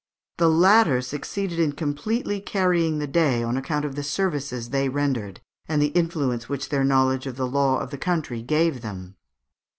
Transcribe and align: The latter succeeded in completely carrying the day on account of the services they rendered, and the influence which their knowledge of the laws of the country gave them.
The 0.37 0.49
latter 0.49 0.99
succeeded 1.01 1.59
in 1.59 1.73
completely 1.73 2.41
carrying 2.41 2.97
the 2.97 3.05
day 3.05 3.43
on 3.43 3.55
account 3.55 3.85
of 3.85 3.93
the 3.93 4.01
services 4.01 4.71
they 4.71 4.89
rendered, 4.89 5.41
and 5.67 5.79
the 5.79 5.89
influence 5.93 6.49
which 6.49 6.69
their 6.69 6.83
knowledge 6.83 7.27
of 7.27 7.35
the 7.37 7.45
laws 7.45 7.83
of 7.83 7.91
the 7.91 7.99
country 7.99 8.41
gave 8.41 8.81
them. 8.81 9.13